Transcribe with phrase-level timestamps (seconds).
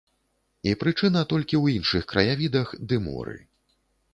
[0.69, 3.37] І прычына толькі ў іншых краявідах ды моры.